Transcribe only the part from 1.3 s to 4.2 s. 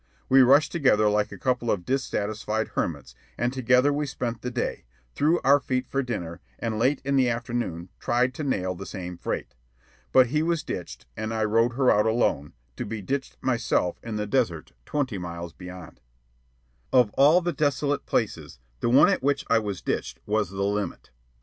a couple of dissatisfied hermits, and together we